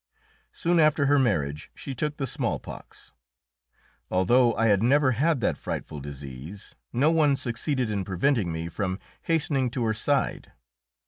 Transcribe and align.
Soon 0.51 0.79
after 0.79 1.05
her 1.05 1.19
marriage 1.19 1.69
she 1.75 1.93
took 1.93 2.17
the 2.17 2.25
smallpox. 2.25 3.11
Although 4.09 4.55
I 4.55 4.65
had 4.65 4.81
never 4.81 5.11
had 5.11 5.41
that 5.41 5.57
frightful 5.57 5.99
disease, 5.99 6.73
no 6.91 7.11
one 7.11 7.35
succeeded 7.35 7.91
in 7.91 8.03
preventing 8.03 8.51
me 8.51 8.67
from 8.67 8.97
hastening 9.21 9.69
to 9.69 9.83
her 9.83 9.93
side. 9.93 10.53